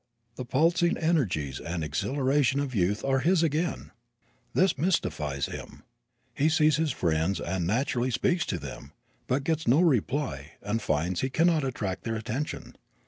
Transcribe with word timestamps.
The 0.35 0.45
pulsing 0.45 0.97
energies 0.97 1.59
and 1.59 1.83
exhilaration 1.83 2.59
of 2.59 2.73
youth 2.73 3.05
are 3.05 3.19
his 3.19 3.43
again! 3.43 3.91
This 4.55 4.75
mystifies 4.75 5.45
him. 5.45 5.83
He 6.33 6.49
sees 6.49 6.77
his 6.77 6.91
friends 6.91 7.39
and 7.39 7.67
naturally 7.67 8.09
speaks 8.09 8.43
to 8.47 8.57
them, 8.57 8.93
but 9.27 9.43
gets 9.43 9.67
no 9.67 9.79
reply 9.81 10.53
and 10.63 10.81
finds 10.81 11.19
that 11.19 11.27
he 11.27 11.29
can 11.29 11.45
not 11.45 11.63
attract 11.63 12.03
their 12.03 12.15
attention. 12.15 12.75